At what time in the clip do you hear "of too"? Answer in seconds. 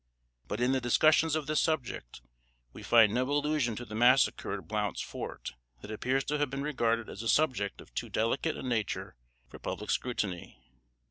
7.81-8.09